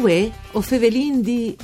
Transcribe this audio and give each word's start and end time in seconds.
Uè, 0.00 0.30
o 0.52 0.62
fevelin 0.62 1.20
di... 1.20 1.54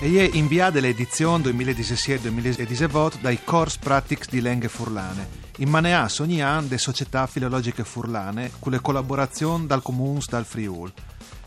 E 0.00 0.30
è 0.30 0.36
inviata 0.36 0.80
l'edizione 0.80 1.44
2017-2018 1.44 3.20
dai 3.20 3.38
Corps 3.44 3.76
Pratics 3.76 4.28
di 4.28 4.40
Lenghe 4.40 4.66
Furlane. 4.66 5.28
In 5.58 5.68
maneas 5.68 6.18
ogni 6.18 6.42
anno 6.42 6.66
le 6.70 6.78
società 6.78 7.28
filologiche 7.28 7.84
furlane 7.84 8.50
con 8.58 8.72
le 8.72 8.80
collaborazioni 8.80 9.68
dal 9.68 9.82
Comuns 9.82 10.28
dal 10.28 10.44
Friul. 10.44 10.92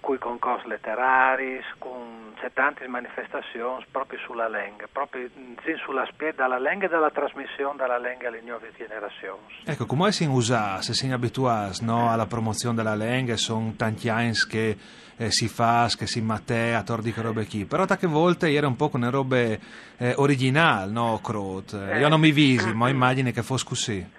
con 0.01 0.15
i 0.15 0.19
concorsi 0.19 0.67
letterari, 0.67 1.61
con 1.79 2.33
c'è 2.41 2.51
tante 2.55 2.87
manifestazioni 2.89 3.85
proprio 3.91 4.19
sulla 4.25 4.49
lingua, 4.49 4.89
proprio 4.91 5.29
mm, 5.29 5.55
sì, 5.63 5.75
sulla 5.85 6.07
spiega 6.11 6.43
della 6.43 6.59
lingua 6.59 6.87
e 6.87 6.91
della 6.91 7.11
trasmissione 7.11 7.77
della 7.77 7.99
lingua 7.99 8.29
alle 8.29 8.41
nuove 8.41 8.73
generazioni. 8.77 9.41
Ecco, 9.65 9.85
come 9.85 10.11
si 10.11 10.25
usa, 10.25 10.81
se 10.81 10.95
si 10.95 11.11
abituati 11.11 11.85
no, 11.85 12.11
alla 12.11 12.27
promozione 12.27 12.77
della 12.77 12.97
lingua, 12.97 13.37
sono 13.37 13.75
tanti 13.77 14.09
anni 14.09 14.33
che 14.49 14.77
eh, 15.17 15.31
si 15.31 15.49
fa, 15.49 15.91
che 15.95 16.07
si 16.07 16.23
mattea, 16.23 16.79
a 16.79 16.83
tordi 16.83 17.13
che 17.13 17.21
robe 17.21 17.45
chi, 17.45 17.67
però 17.67 17.85
tante 17.85 18.07
volte 18.07 18.51
era 18.51 18.67
un 18.67 18.77
po' 18.77 18.89
con 18.89 19.01
le 19.01 19.11
robe 19.11 19.61
eh, 19.99 20.15
originali, 20.17 20.91
no, 20.93 21.21
Crot? 21.23 21.75
Eh, 21.75 21.99
Io 21.99 22.09
non 22.09 22.21
mi 22.21 22.33
visi, 22.33 22.73
ma 22.73 22.89
immagini 22.89 23.33
che 23.33 23.43
fosse 23.43 23.65
così. 23.67 24.19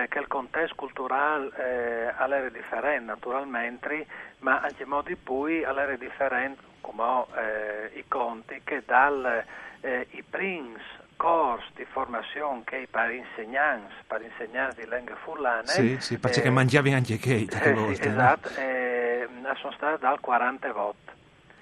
Ma 0.00 0.06
che 0.06 0.18
il, 0.18 0.28
contesto 0.28 0.74
culturale 0.76 1.50
eh, 1.58 2.14
all'era 2.16 2.48
differente 2.48 3.04
naturalmente, 3.04 4.06
ma 4.38 4.60
anche 4.60 4.84
in 4.84 4.88
modi 4.88 5.14
poi 5.14 5.62
all'era 5.62 5.94
differente 5.96 6.62
come 6.80 7.26
eh, 7.36 7.98
i 7.98 8.04
conti 8.08 8.62
che 8.64 8.82
dal 8.86 9.44
eh, 9.82 10.06
i 10.12 10.22
primi 10.22 10.74
corsi 11.16 11.66
di 11.74 11.84
formazione 11.84 12.62
che 12.64 12.88
per 12.90 13.10
insegnanti, 13.10 13.92
per 14.06 14.22
insegnanti 14.22 14.80
di 14.80 14.88
lingue 14.88 15.16
furlane 15.22 15.66
Sì, 15.66 16.00
sì, 16.00 16.18
perché 16.18 16.40
eh, 16.40 16.42
che 16.44 16.50
mangiavi 16.50 16.92
anche 16.94 17.18
che 17.18 17.44
tante 17.44 17.70
eh, 17.70 17.74
sì, 17.74 17.80
volte. 17.80 18.08
no? 18.08 18.14
esatto, 18.14 18.48
eh, 18.58 19.28
sono 19.60 19.72
state 19.74 19.98
dal 19.98 20.18
40 20.20 20.72
volte. 20.72 21.12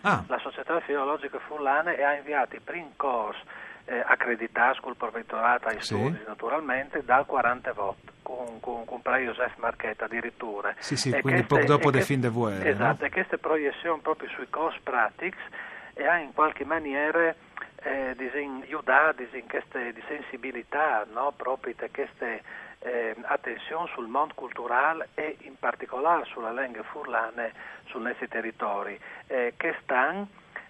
Ah, 0.03 0.23
La 0.29 0.39
Società 0.39 0.79
Filologica 0.81 1.41
Furlane 1.41 2.01
ha 2.05 2.15
inviato 2.15 2.55
i 2.55 2.61
primi 2.61 2.93
corsi 2.95 3.41
eh, 3.87 4.01
accreditati 4.07 4.79
col 4.81 4.95
provveditorato 4.95 5.67
ai 5.67 5.81
Sì. 5.81 5.95
studi 5.95 6.23
naturalmente 6.25 7.03
dal 7.05 7.27
40 7.27 7.73
volte 7.73 8.13
con, 8.29 8.61
con, 8.61 8.85
con 8.85 9.01
Joseph 9.03 9.57
Marchetta 9.57 10.05
addirittura. 10.05 10.75
Sì, 10.79 10.97
sì, 10.97 11.09
E 11.11 11.23
quindi 11.23 11.45
poco 11.45 11.65
dopo 11.65 11.89
e 11.89 11.93
de 11.93 11.99
che- 12.01 12.05
fin 12.05 12.21
de 12.21 12.29
vuere, 12.29 12.69
Esatto, 12.69 13.01
no? 13.01 13.07
e 13.07 13.11
queste 13.11 13.39
proiezioni 13.39 14.01
proprio 14.03 14.29
sui 14.29 14.49
corsi 14.51 14.79
pratici 14.83 15.39
e 15.95 16.07
ha 16.07 16.19
in 16.19 16.35
qualche 16.35 16.67
maniera 16.67 17.35
eh, 17.83 18.15
disin, 18.17 18.61
aiutato 18.65 19.23
queste 19.49 19.95
di 19.95 20.03
sensibilità 20.07 21.07
no? 21.11 21.33
proprio 21.35 21.75
di 21.79 21.89
queste 21.91 22.43
eh, 22.81 23.17
attenzione 23.23 23.89
sul 23.95 24.09
mondo 24.09 24.35
culturale 24.35 25.09
e 25.15 25.39
in 25.43 25.59
particolare 25.59 26.25
sulla 26.27 26.53
lingua 26.53 26.83
furlane 26.83 27.53
sul 27.87 28.03
nostri 28.03 28.29
territori 28.29 29.01
eh, 29.29 29.55
che 29.57 29.75
stanno 29.83 30.29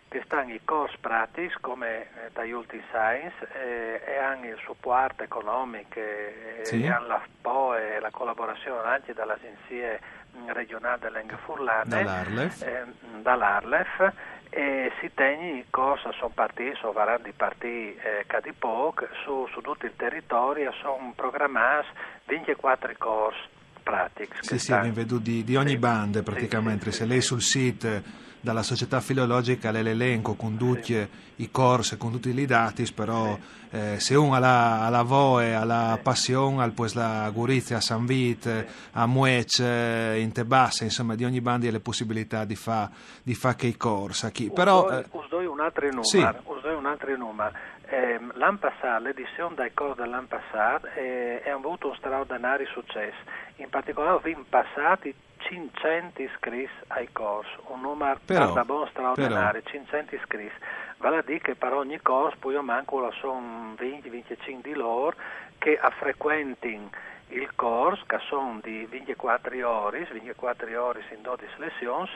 che 0.08 0.22
stanno 0.24 0.52
i 0.52 0.60
corsi 0.64 0.96
pratici 1.00 1.54
come 1.60 2.00
eh, 2.02 2.06
dagli 2.32 2.52
ultimi 2.52 2.82
science 2.88 3.34
eh, 3.52 4.00
e 4.04 4.16
anche 4.18 4.48
il 4.48 4.58
supporto 4.64 5.22
economico 5.22 5.98
eh, 5.98 6.60
Sì. 6.62 6.82
e 6.84 6.90
alla 6.90 7.20
PO 7.42 7.74
e 7.76 8.00
la 8.00 8.10
collaborazione 8.10 8.88
anche 8.88 9.12
dall'agenzia 9.12 9.98
regionale 10.46 10.98
delle 11.00 11.18
lingue 11.20 11.36
furlane 11.38 11.88
Dall'Arlef. 11.88 12.62
eh, 12.62 12.84
dall'Arlef 13.22 14.12
e 14.50 14.90
si 15.00 15.12
tengono 15.12 15.56
i 15.58 15.66
corsi 15.68 16.08
sono 16.12 16.30
partiti, 16.34 16.74
sono 16.76 16.92
vari 16.92 17.32
partiti 17.32 17.94
eh, 17.96 18.24
Cadipoc 18.26 19.08
su, 19.24 19.46
su 19.52 19.60
tutto 19.60 19.84
il 19.84 19.94
territorio 19.96 20.72
sono 20.72 21.12
programmati 21.14 21.86
24 22.24 22.92
corsi 22.96 23.40
pratici 23.88 24.28
che 24.30 24.36
Sì, 24.40 24.58
sì, 24.58 24.72
mi 24.74 24.90
vedo 24.90 25.18
di, 25.18 25.42
di 25.44 25.56
ogni 25.56 25.70
Sì. 25.72 25.78
banda 25.78 26.18
Sì, 26.18 26.24
praticamente. 26.24 26.90
sì, 26.90 26.98
Se 26.98 27.02
sì, 27.04 27.08
lei 27.08 27.20
sì. 27.20 27.26
sul 27.26 27.42
sito 27.42 28.26
dalla 28.40 28.62
società 28.62 29.00
filologica 29.00 29.72
l'elenco 29.72 30.34
conduce 30.36 31.08
i 31.36 31.50
corsi 31.50 31.96
con 31.96 32.12
tutti 32.12 32.28
i 32.28 32.46
dati, 32.46 32.86
però 32.94 33.36
eh, 33.70 33.98
se 33.98 34.14
uno 34.14 34.34
ha 34.34 34.38
la, 34.38 34.86
ha 34.86 34.88
la 34.90 35.02
voe, 35.02 35.54
ha 35.54 35.64
la 35.64 35.98
passione, 36.00 36.62
ha 36.62 36.70
poi 36.70 36.88
la 36.94 37.28
gurizia 37.32 37.78
a 37.78 37.80
San 37.80 38.06
Vit, 38.06 38.64
a 38.92 39.06
Muece, 39.06 40.16
in 40.20 40.30
Tebasse, 40.32 40.84
insomma 40.84 41.14
di 41.16 41.24
ogni 41.24 41.40
banda 41.40 41.66
ha 41.68 41.70
le 41.72 41.80
possibilità 41.80 42.44
di 42.44 42.54
fare 42.54 42.90
di 43.22 43.34
fa 43.34 43.54
che 43.56 43.66
i 43.66 43.76
corsi. 43.76 44.50
Però, 44.54 44.88
eh, 44.88 44.92
doi- 44.92 45.04
us 45.10 45.28
doi 45.28 45.46
un 45.46 45.60
altro 45.60 45.82
numero, 45.86 46.04
sì. 46.04 46.18
Altro 46.88 47.16
numero. 47.16 47.52
Ehm, 47.86 48.32
l'anno 48.34 48.58
passato, 48.58 49.02
l'edizione 49.02 49.54
dai 49.54 49.72
corsi 49.72 50.00
dell'anno 50.00 50.26
passato 50.26 50.88
eh, 50.94 51.42
ha 51.46 51.52
avuto 51.52 51.88
un 51.88 51.96
straordinario 51.96 52.66
successo. 52.66 53.18
In 53.56 53.68
particolare 53.70 54.16
abbiamo 54.16 54.44
passati 54.48 55.14
500 55.38 56.22
iscritti 56.22 56.70
ai 56.88 57.08
corsi, 57.12 57.50
un 57.68 57.80
numero 57.80 58.18
Però, 58.24 58.52
da 58.52 58.64
buon 58.64 58.88
straordinario, 58.88 59.62
500 59.62 60.14
iscritti. 60.14 60.64
Vale 60.98 61.18
a 61.18 61.22
dire 61.22 61.40
che 61.40 61.54
per 61.54 61.72
ogni 61.72 62.00
corso 62.00 62.36
poi 62.40 62.54
io 62.54 62.62
manco 62.62 63.10
sono 63.20 63.74
20-25 63.78 64.60
di 64.62 64.74
loro 64.74 65.14
che 65.58 65.78
a 65.78 65.90
frequentino 65.90 66.90
il 67.28 67.50
corso, 67.54 68.04
che 68.06 68.18
sono 68.28 68.58
di 68.62 68.86
24 68.86 69.68
ore, 69.68 70.08
24 70.10 70.82
ore 70.82 71.04
in 71.10 71.22
12 71.22 71.52
lezioni, 71.58 72.10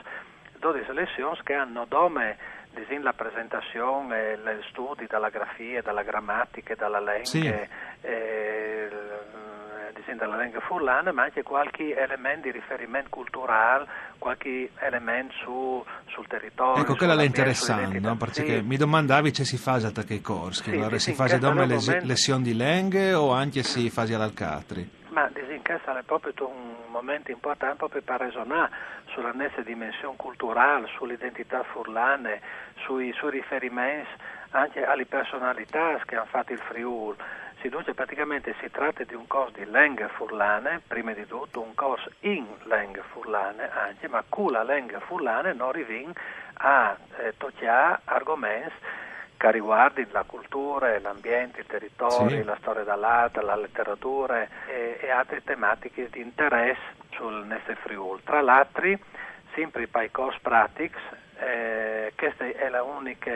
12 0.59 0.93
lezioni 0.93 1.39
che 1.43 1.53
hanno 1.53 1.85
dome 1.87 2.37
disin 2.75 3.01
la 3.03 3.13
presentazione, 3.13 4.37
gli 4.37 4.63
studi 4.69 5.05
dalla 5.07 5.29
grafia, 5.29 5.81
dalla 5.81 6.03
grammatica, 6.03 6.75
dalla 6.75 6.99
lingua, 6.99 7.23
Sì. 7.23 7.45
eh, 8.01 8.89
disin 9.93 10.17
dalla 10.17 10.37
lingua 10.41 10.59
furlana, 10.61 11.11
ma 11.11 11.23
anche 11.23 11.43
qualche 11.43 11.95
elemento 11.95 12.41
di 12.43 12.51
riferimento 12.51 13.09
culturale, 13.09 13.85
qualche 14.17 14.71
elemento 14.79 15.33
su, 15.43 15.85
sul 16.07 16.27
territorio. 16.27 16.81
Ecco, 16.81 16.95
quella 16.95 17.13
è 17.21 17.23
interessante, 17.25 17.99
no? 17.99 18.15
perché 18.17 18.45
Sì. 18.57 18.61
mi 18.61 18.77
domandavi 18.77 19.33
se 19.33 19.45
si 19.45 19.57
fa 19.57 19.73
attacca 19.73 20.13
i 20.13 20.21
corsi, 20.21 20.63
Sì, 20.63 20.71
allora 20.71 20.97
si 20.97 21.13
fa 21.13 21.25
les- 21.65 21.87
momento- 21.87 22.07
lezioni 22.07 22.43
di 22.43 22.55
lingue 22.55 23.13
o 23.13 23.31
anche 23.31 23.61
si 23.63 23.89
fa 23.89 24.01
all'alcatri? 24.01 25.01
Ma 25.13 25.29
disincassa 25.31 25.95
è 25.95 26.01
proprio 26.01 26.33
un 26.47 26.73
momento 26.87 27.29
importante 27.29 27.75
proprio 27.75 28.01
per 28.01 28.19
ragionare 28.19 28.71
sulla 29.09 29.31
nostra 29.31 29.61
dimensione 29.61 30.15
culturale, 30.17 30.87
sull'identità 30.97 31.61
furlane, 31.61 32.41
sui, 32.77 33.13
sui 33.13 33.29
riferimenti 33.29 34.09
anche 34.49 34.83
alle 34.83 35.05
personalità 35.05 36.01
che 36.05 36.15
hanno 36.15 36.25
fatto 36.25 36.53
il 36.53 36.57
Friul. 36.57 37.15
Si 37.61 37.69
dice 37.69 37.93
praticamente 37.93 38.55
si 38.59 38.71
tratta 38.71 39.03
di 39.03 39.13
un 39.13 39.27
corso 39.27 39.53
di 39.55 39.69
lingue 39.69 40.07
furlane, 40.07 40.81
prima 40.87 41.13
di 41.13 41.27
tutto 41.27 41.61
un 41.61 41.75
corso 41.75 42.09
in 42.21 42.47
lingue 42.63 43.03
furlane 43.11 43.69
anche, 43.69 44.07
ma 44.07 44.23
con 44.27 44.51
la 44.51 44.63
lingua 44.63 44.99
furlane 44.99 45.53
non 45.53 45.71
rivin 45.73 46.11
a 46.55 46.97
eh, 47.17 47.37
toccare 47.37 47.99
argomenti 48.05 48.73
che 49.43 49.51
riguardano 49.51 50.07
la 50.11 50.23
cultura, 50.23 50.97
l'ambiente, 51.01 51.61
i 51.61 51.65
territori, 51.65 52.37
sì. 52.37 52.43
la 52.43 52.55
storia 52.61 52.83
dell'arte, 52.83 53.41
la 53.41 53.57
letteratura 53.57 54.43
e, 54.67 54.99
e, 55.01 55.09
altre 55.09 55.43
tematiche 55.43 56.07
di 56.09 56.21
interesse 56.21 56.79
sul 57.11 57.45
Neste 57.45 57.75
Friul. 57.75 58.21
Tra 58.23 58.39
l'altro, 58.39 58.97
sempre 59.53 59.85
per 59.87 60.03
i 60.03 60.11
corsi 60.11 60.39
pratici, 60.41 60.95
eh, 61.39 62.13
questa 62.15 62.45
è 62.45 62.69
l'unica 62.69 63.31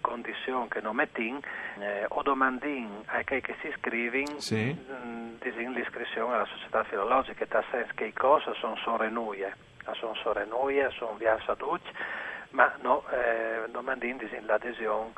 condizione 0.00 0.66
che 0.68 0.80
non 0.80 0.96
mettiamo, 0.96 1.40
eh, 1.78 2.06
o 2.08 2.22
domandin 2.22 3.02
a 3.04 3.20
chi 3.20 3.42
che 3.42 3.54
si 3.60 3.68
iscrivono 3.68 4.40
sì. 4.40 4.74
Mm, 4.90 5.74
l'iscrizione 5.74 6.36
alla 6.36 6.46
società 6.46 6.84
filologica, 6.84 7.46
nel 7.52 7.64
senso 7.70 7.92
che 7.94 8.06
i 8.06 8.14
corsi 8.14 8.48
sono 8.54 8.76
solo 8.76 9.06
nuie, 9.10 9.54
sono 9.92 10.14
solo 10.14 10.42
nuie, 10.46 10.88
sono 10.96 11.16
via 11.18 11.38
Saduc, 11.44 11.82
ma 12.50 12.72
no, 12.82 13.04
eh, 13.10 13.68
domandin 13.70 14.18
l'adesione 14.46 15.12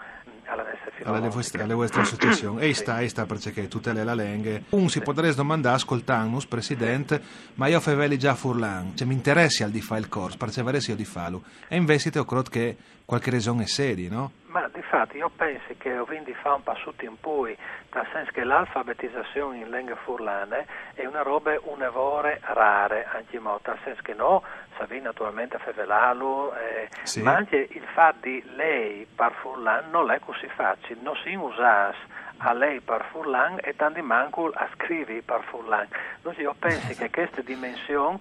alla 0.47 0.63
nostra 0.63 0.91
filologica. 0.91 1.11
Alle 1.11 1.29
vostre, 1.29 1.63
alle 1.63 1.75
vostre 1.75 2.01
associazioni. 2.03 2.61
E 2.63 2.75
sta, 2.75 3.01
e 3.01 3.09
sta 3.09 3.27
perché 3.27 3.69
tutte 3.69 3.93
le 3.93 4.05
lenghe. 4.05 4.65
Un 4.71 4.89
si 4.89 4.99
sì. 4.99 5.01
potrebbe 5.01 5.35
domandare, 5.35 5.77
ascoltandoci, 5.77 6.47
Presidente, 6.49 7.23
ma 7.55 7.69
io 7.69 7.81
feveli 7.81 8.19
già 8.19 8.35
furlan, 8.35 8.97
cioè 8.97 9.07
mi 9.07 9.15
interessi 9.15 9.63
al 9.63 9.71
di 9.71 9.81
fare 9.81 10.01
il 10.01 10.09
corso, 10.09 10.37
perceversi 10.37 10.91
io 10.91 10.97
di 10.97 11.05
farlo. 11.05 11.43
E 11.69 11.77
invece 11.77 12.17
ho 12.19 12.25
credo 12.25 12.51
che 12.51 12.77
qualche 13.05 13.31
ragione 13.31 13.65
è 13.65 13.67
seria, 13.67 14.11
no? 14.11 14.33
Ma 14.53 14.69
di 14.71 14.83
fatto 14.83 15.17
io 15.17 15.31
penso 15.35 15.75
che 15.79 15.97
ho 15.97 16.05
vinto 16.05 16.31
fare 16.35 16.57
un 16.57 16.63
passo 16.63 16.93
in 17.01 17.19
poi, 17.19 17.57
nel 17.95 18.07
senso 18.13 18.33
che 18.33 18.45
l'alfabetizzazione 18.45 19.57
in 19.57 19.71
lingue 19.71 19.97
furlane 20.05 20.67
è 20.93 21.07
una 21.07 21.23
roba 21.23 21.59
un'evore 21.63 22.39
rare, 22.43 23.07
anche 23.11 23.39
modo, 23.39 23.63
nel 23.65 23.79
senso 23.83 24.03
che 24.03 24.13
no, 24.13 24.43
Savi 24.77 25.01
naturalmente 25.01 25.57
a 25.57 25.59
fevelalo, 25.59 26.55
eh, 26.55 26.89
sì. 27.03 27.23
ma 27.23 27.35
anche 27.35 27.67
il 27.71 27.85
fatto 27.95 28.19
di 28.23 28.43
lei 28.55 29.07
per 29.07 29.33
furlan 29.41 29.89
non 29.91 30.11
è 30.11 30.19
così 30.19 30.49
facile, 30.49 31.01
non 31.01 31.17
si 31.23 31.35
usa 31.35 31.95
a 32.39 32.53
lei 32.53 32.81
per 32.81 33.07
furlan 33.11 33.59
e 33.63 33.75
tanti 33.75 34.03
manco 34.03 34.51
a 34.53 34.69
scrivi 34.75 35.23
per 35.23 35.45
furlan. 35.45 35.89
Quindi 36.21 36.43
io 36.43 36.55
penso 36.59 36.95
che 36.95 37.09
questa 37.11 37.41
dimensione 37.41 38.19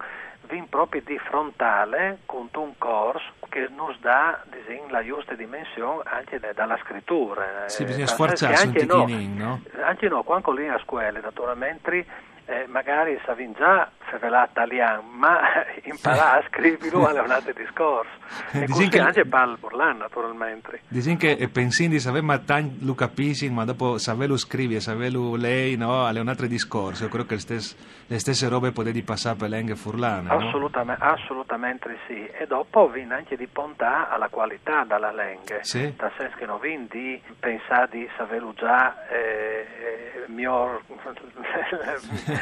viene 0.47 0.67
proprio 0.69 1.01
di 1.01 1.17
frontale 1.19 2.19
con 2.25 2.49
un 2.53 2.77
corso 2.77 3.33
che 3.51 3.67
ci 3.67 3.97
dà 3.99 4.41
la 4.89 5.03
giusta 5.03 5.35
dimensione 5.35 6.01
anche 6.05 6.39
dalla 6.55 6.77
scrittura. 6.83 7.67
Sì, 7.67 7.83
bisogna 7.83 8.07
sforzarsi 8.07 8.67
un 8.67 8.87
pochino, 8.87 9.45
no? 9.45 9.61
Anche 9.83 10.07
no, 10.07 10.23
quando 10.23 10.51
lì 10.51 10.67
a 10.69 10.79
scuola, 10.79 11.19
naturalmente 11.19 12.05
eh, 12.51 12.67
magari 12.67 13.17
già 13.55 13.89
favelà 13.99 14.47
italiano, 14.49 15.03
ma 15.09 15.39
imparare 15.83 16.43
a 16.43 16.47
scriverlo 16.49 17.07
è 17.07 17.21
un 17.21 17.31
altro 17.31 17.53
discorso. 17.53 18.09
E 18.51 18.65
così 18.67 18.89
che... 18.89 18.99
anche 18.99 19.25
parla 19.25 19.55
burlan, 19.57 19.97
naturalmente. 19.97 20.81
Dicono 20.87 21.15
che 21.15 21.49
pensando 21.51 21.93
di 21.93 21.99
sapere 21.99 22.21
ma 22.21 22.37
tanto 22.39 22.85
lo 22.85 22.93
capisci, 22.93 23.49
ma 23.49 23.63
dopo 23.63 23.97
saperlo 23.97 24.35
scrivere, 24.35 24.81
saperlo 24.81 25.35
lei, 25.35 25.77
no, 25.77 26.07
è 26.07 26.19
un 26.19 26.27
altro 26.27 26.47
discorso. 26.47 27.03
Io 27.03 27.09
credo 27.09 27.25
che 27.25 27.35
le 27.35 27.39
stesse, 27.39 27.75
le 28.07 28.19
stesse 28.19 28.49
robe 28.49 28.71
potevi 28.71 29.01
passare 29.01 29.37
per 29.37 29.49
lingue 29.49 29.75
furlane. 29.75 30.29
Assolutamente, 30.29 31.03
no? 31.03 31.11
assolutamente 31.11 31.97
sì. 32.07 32.25
E 32.25 32.45
dopo 32.47 32.89
viene 32.89 33.15
anche 33.15 33.37
di 33.37 33.47
pontare 33.47 34.11
alla 34.11 34.27
qualità 34.27 34.83
della 34.83 35.11
lingua. 35.11 35.59
Sì. 35.61 35.79
Nel 35.97 36.11
senso 36.17 36.35
che 36.37 36.45
non 36.45 36.59
viene 36.59 36.87
di 36.89 37.21
pensare 37.39 37.87
di 37.91 38.09
saperlo 38.17 38.53
già 38.53 39.07
eh, 39.07 39.65
eh, 39.79 40.25
miglior 40.27 40.81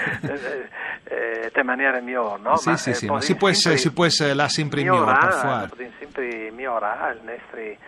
eh, 1.04 1.52
in 1.54 1.66
maniera 1.66 2.00
migliore, 2.00 2.42
no? 2.42 2.58
Sì, 2.58 2.70
ma, 2.70 2.78
sì, 2.78 2.94
sì, 2.94 3.06
ma 3.08 3.22
si 3.22 3.36
può, 3.36 3.50
essere, 3.50 3.78
si 3.78 3.92
può 3.92 4.06
essere 4.06 4.34
là 4.34 4.48
sempre 4.48 4.82
migliore 4.82 5.18
per 5.20 5.34
fare. 5.34 5.70
sempre 6.00 6.52
migliorare 6.52 7.14
il 7.14 7.22
nostro, 7.24 7.58
eh, 7.58 7.80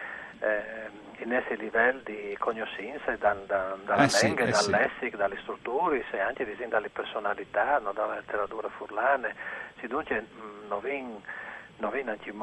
il 1.17 1.27
nostro 1.27 1.55
livello 1.55 1.99
di 2.03 2.35
conoscenza 2.39 3.15
da, 3.17 3.35
da, 3.45 3.75
dalla 3.85 4.03
eh 4.03 4.09
lingua, 4.21 4.45
eh 4.45 4.51
dal 4.51 4.69
lessico, 4.69 5.17
dalle 5.17 5.37
strutture, 5.41 6.03
e 6.11 6.19
anche 6.19 6.45
dalle 6.67 6.89
personalità, 6.89 7.79
no? 7.79 7.91
dalla 7.93 8.15
letteratura 8.15 8.69
furlane. 8.69 9.35
Si 9.79 9.87
dunque 9.87 10.21
mm, 10.21 10.67
non 10.67 10.79
viene 10.81 11.21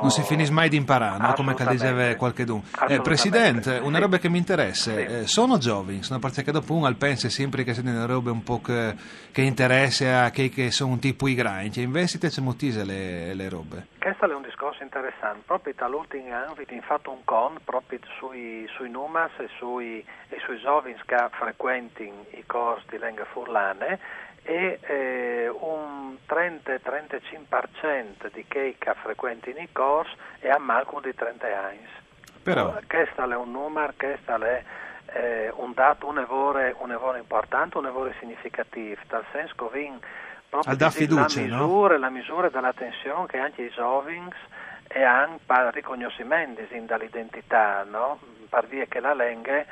non 0.00 0.10
si 0.10 0.22
finisce 0.22 0.52
mai 0.52 0.68
di 0.68 0.76
imparare, 0.76 1.18
no? 1.18 1.32
come 1.34 1.54
diceva 1.54 2.14
qualcuno. 2.16 2.62
Eh, 2.88 3.00
Presidente, 3.00 3.78
una 3.82 3.98
roba 3.98 4.18
che 4.18 4.28
mi 4.28 4.38
interessa, 4.38 4.92
sì. 4.92 4.98
eh, 4.98 5.26
sono 5.26 5.58
giovani, 5.58 6.00
no? 6.10 6.18
perché 6.18 6.50
dopo 6.50 6.74
uno 6.74 6.92
pensa 6.94 7.28
sempre 7.28 7.64
che 7.64 7.72
siano 7.74 8.06
robe 8.06 8.30
un 8.30 8.42
po' 8.42 8.60
che, 8.60 8.94
che 9.32 9.42
interessa 9.42 10.24
a 10.24 10.30
chi 10.30 10.48
che 10.48 10.70
sono 10.70 10.92
un 10.92 10.98
tipo 10.98 11.28
i 11.28 11.34
grandi, 11.34 11.72
cioè 11.72 11.84
invece 11.84 12.18
c'è 12.18 12.40
motise 12.40 12.84
le, 12.84 13.34
le 13.34 13.48
robe. 13.48 13.86
Questo 13.98 14.30
è 14.30 14.34
un 14.34 14.42
discorso 14.42 14.82
interessante, 14.82 15.42
proprio 15.46 15.74
dall'ultimo 15.76 16.34
anno 16.34 16.52
abbiamo 16.52 16.82
fatto 16.82 17.10
un 17.10 17.24
con 17.24 17.58
proprio 17.64 17.98
sui, 18.18 18.66
sui 18.76 18.90
numas 18.90 19.30
e 19.38 19.48
sui, 19.58 20.04
e 20.28 20.38
sui 20.44 20.58
giovani 20.58 20.94
che 21.06 21.16
frequentano 21.30 22.24
i 22.30 22.44
corsi 22.46 22.86
di 22.90 22.98
lingua 22.98 23.24
furlane 23.26 23.98
e 24.48 24.80
eh, 24.80 25.48
un 25.60 26.16
30-35% 26.26 28.32
di 28.32 28.46
chi 28.48 28.74
che 28.78 28.94
frequentano 29.02 29.58
i 29.58 29.68
corsi 29.70 30.16
è 30.38 30.48
a 30.48 30.56
Malcolm 30.56 31.02
di 31.02 31.14
30 31.14 31.46
anni. 31.46 31.86
Però... 32.42 32.74
Questo 32.86 33.30
è 33.30 33.36
un 33.36 33.50
numero, 33.50 33.92
questo 33.94 34.42
è 34.42 34.64
eh, 35.12 35.52
un 35.54 35.74
dato, 35.74 36.06
un 36.06 36.20
evore, 36.20 36.74
un 36.78 36.92
evore 36.92 37.18
importante, 37.18 37.76
un 37.76 37.88
evore 37.88 38.14
significativo, 38.20 38.98
nel 39.10 39.24
senso 39.32 39.54
che 39.54 39.68
viene 39.70 39.98
proprio 40.48 40.76
da 40.76 40.88
fiducia, 40.88 41.40
la, 41.40 41.44
misura, 41.44 41.94
no? 41.94 42.00
la 42.00 42.08
misura 42.08 42.48
dell'attenzione 42.48 43.26
che 43.26 43.36
anche 43.36 43.64
i 43.64 43.68
giovani 43.68 44.32
e 44.88 45.02
anche 45.02 45.40
per 45.44 45.66
il 45.66 45.72
riconoscimento 45.72 46.62
dall'identità, 46.86 47.84
no? 47.84 48.18
per 48.48 48.66
via 48.66 48.86
che 48.86 49.00
la 49.00 49.12
lingua 49.12 49.58
eh, 49.58 49.66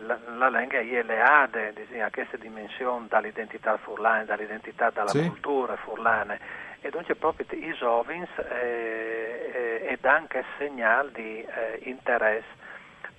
la, 0.00 0.18
la 0.36 0.48
lingua 0.48 0.78
è 0.78 1.02
leade 1.02 1.84
a 2.00 2.10
questa 2.10 2.36
dimensione 2.38 3.06
dall'identità 3.08 3.76
furlane, 3.76 4.24
dall'identità 4.24 4.90
della 4.90 5.08
sì. 5.08 5.26
cultura 5.26 5.76
furlane 5.76 6.38
e 6.80 6.90
dunque 6.90 7.14
proprio 7.14 7.46
i 7.50 7.74
giovani 7.78 8.26
eh, 8.36 9.82
eh, 9.82 9.92
ed 9.92 10.04
anche 10.04 10.44
segnale 10.58 11.10
di 11.12 11.40
eh, 11.40 11.80
interesse 11.84 12.64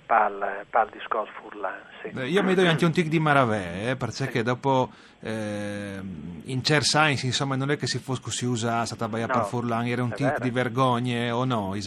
per 0.06 0.64
il 0.86 0.90
discorso 0.90 1.30
furlane. 1.42 1.82
Sì. 2.02 2.18
io 2.18 2.42
mi 2.42 2.54
do 2.54 2.66
anche 2.66 2.86
un 2.86 2.92
tic 2.92 3.08
di 3.08 3.20
maravè, 3.20 3.90
eh, 3.90 3.96
perché 3.96 4.30
sì. 4.30 4.42
dopo 4.42 4.90
eh, 5.20 6.00
in 6.44 6.62
Cer 6.64 6.82
Science 6.82 7.26
insomma 7.26 7.56
non 7.56 7.70
è 7.70 7.76
che 7.76 7.86
si 7.86 7.98
fosse 7.98 8.22
così 8.22 8.46
usata 8.46 8.96
no, 9.06 9.08
per 9.08 9.44
furlane, 9.44 9.90
era 9.90 10.02
un 10.02 10.12
tic 10.12 10.40
di 10.40 10.50
vergogna 10.50 11.36
o 11.36 11.44
no, 11.44 11.74
è 11.74 11.78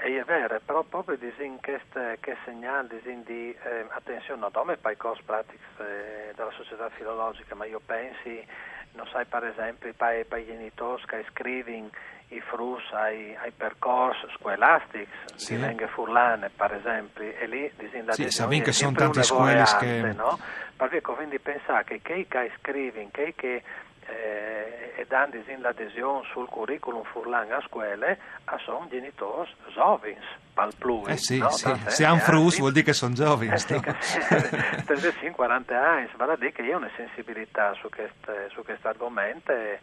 vero? 0.00 0.20
È 0.20 0.24
vero, 0.24 0.60
però 0.64 0.82
proprio 0.82 1.16
disin 1.16 1.58
che, 1.60 1.80
che 2.20 2.36
segnale 2.44 2.88
disin 2.88 3.22
di 3.24 3.54
eh, 3.62 3.86
attenzione 3.90 4.40
non 4.40 4.50
come 4.52 4.76
per 4.76 4.92
i 4.92 4.96
cost 4.96 5.22
eh, 5.28 6.32
della 6.34 6.50
società 6.52 6.88
filologica, 6.90 7.54
ma 7.54 7.64
io 7.66 7.80
pensi, 7.84 8.44
non 8.92 9.06
sai 9.12 9.24
per 9.26 9.44
esempio, 9.44 9.92
per, 9.94 10.38
i 10.38 10.44
genitori 10.46 11.02
che 11.06 11.24
scrivono 11.30 11.90
i 12.28 12.40
frus 12.40 12.82
ai, 12.92 13.34
ai 13.36 13.50
percorsi 13.50 14.26
scolastici 14.38 15.08
sì. 15.34 15.56
di 15.56 15.66
lingue 15.66 15.88
furlane, 15.88 16.50
per 16.54 16.74
esempio, 16.74 17.24
e 17.24 17.46
lì 17.46 17.72
disin 17.76 18.04
la 18.04 18.12
sì, 18.12 18.30
sapete 18.30 18.64
che 18.64 18.72
sono 18.72 18.92
tante 18.92 19.22
scuole 19.22 19.64
che... 19.78 20.12
No? 20.16 20.38
Perché 20.76 21.02
quindi 21.02 21.38
pensare 21.38 21.84
che 21.84 22.00
chi 22.00 22.26
che 22.26 22.50
scrivono, 22.58 23.08
chi 23.12 23.34
che 23.36 23.62
eh, 24.10 24.92
e 24.96 25.06
dando 25.06 25.38
l'adesione 25.60 26.26
sul 26.32 26.48
curriculum 26.48 27.02
furlan 27.04 27.50
a 27.52 27.60
scuole 27.66 28.18
a 28.44 28.58
sono 28.58 28.86
genitori 28.90 29.50
giovani 29.72 30.16
al 30.54 30.74
plus. 30.76 31.08
Eh 31.08 31.16
sì, 31.16 31.38
no? 31.38 31.50
sì. 31.50 31.74
se 31.86 32.04
hanno 32.04 32.18
frus 32.18 32.58
vuol 32.58 32.72
dire 32.72 32.84
che 32.84 32.92
sono 32.92 33.14
giovani. 33.14 33.48
Eh, 33.48 33.50
no? 33.50 33.58
sì, 34.00 35.30
40 35.32 35.88
anni, 35.88 36.08
vale 36.16 36.32
a 36.32 36.36
dire 36.36 36.52
che 36.52 36.62
io 36.62 36.74
ho 36.74 36.78
una 36.78 36.90
sensibilità 36.96 37.72
su 37.74 37.88
questo 37.88 38.62
quest 38.62 38.84
argomento 38.84 39.52
e, 39.52 39.78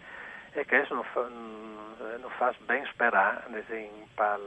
e 0.52 0.66
che 0.66 0.86
non 0.90 1.04
fa, 1.12 1.28
non 1.28 2.30
fa 2.38 2.54
ben 2.66 2.86
sperare 2.92 3.44
per 4.14 4.40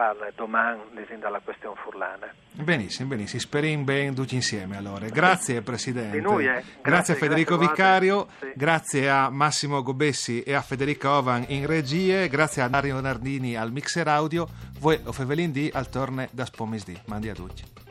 parla 0.00 0.30
domani 0.34 0.80
dalla 1.18 1.40
questione 1.40 1.76
furlana. 1.84 2.32
Benissimo, 2.52 3.10
benissimo, 3.10 3.38
speriamo 3.42 3.84
bene 3.84 4.14
tutti 4.14 4.34
insieme 4.34 4.78
allora. 4.78 5.06
Grazie 5.10 5.60
Presidente. 5.60 6.18
Noi, 6.22 6.46
eh. 6.46 6.52
grazie, 6.52 6.80
grazie, 6.80 7.14
a 7.14 7.16
Federico 7.18 7.56
grazie 7.58 7.74
Vicario, 7.74 8.28
sì. 8.38 8.52
grazie 8.54 9.10
a 9.10 9.28
Massimo 9.28 9.82
Gobessi 9.82 10.42
e 10.42 10.54
a 10.54 10.62
Federico 10.62 11.10
Ovan 11.10 11.44
in 11.48 11.66
regie, 11.66 12.28
grazie 12.28 12.62
a 12.62 12.68
Dario 12.68 12.98
Nardini 12.98 13.56
al 13.56 13.72
mixer 13.72 14.08
audio, 14.08 14.48
voi 14.78 14.98
o 15.04 15.12
Fevelin 15.12 15.52
di 15.52 15.70
al 15.70 15.90
torne 15.90 16.30
da 16.32 16.46
Spomisdi. 16.46 16.98
Mandi 17.04 17.28
a 17.28 17.34
tutti. 17.34 17.89